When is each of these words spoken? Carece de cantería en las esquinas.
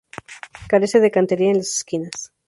Carece 0.71 0.99
de 0.99 1.11
cantería 1.11 1.51
en 1.51 1.57
las 1.57 1.75
esquinas. 1.75 2.31